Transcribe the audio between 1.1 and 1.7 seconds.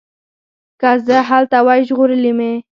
هلته